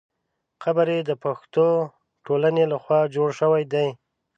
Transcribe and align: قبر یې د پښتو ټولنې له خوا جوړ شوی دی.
قبر 0.63 0.87
یې 0.95 0.99
د 1.09 1.11
پښتو 1.23 1.67
ټولنې 2.25 2.63
له 2.71 2.77
خوا 2.83 3.01
جوړ 3.15 3.29
شوی 3.39 3.63
دی. 3.73 3.87